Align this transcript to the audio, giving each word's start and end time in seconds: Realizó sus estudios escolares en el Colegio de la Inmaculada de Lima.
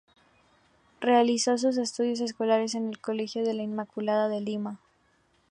Realizó 0.99 1.59
sus 1.59 1.77
estudios 1.77 2.21
escolares 2.21 2.73
en 2.73 2.87
el 2.87 2.99
Colegio 2.99 3.45
de 3.45 3.53
la 3.53 3.61
Inmaculada 3.61 4.29
de 4.29 4.41
Lima. 4.41 4.79